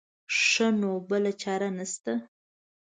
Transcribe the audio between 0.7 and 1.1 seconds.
نو